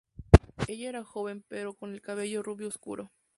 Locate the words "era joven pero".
0.89-1.75